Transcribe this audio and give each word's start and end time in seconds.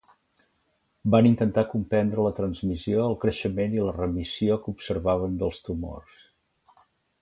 Van 1.15 1.29
intentar 1.31 1.63
comprendre 1.73 2.25
la 2.29 2.33
transmissió, 2.41 3.05
el 3.11 3.15
creixement 3.27 3.79
i 3.79 3.87
la 3.91 3.95
remissió 4.01 4.61
que 4.65 4.77
observaven 4.77 5.41
dels 5.45 5.65
tumors. 5.71 6.23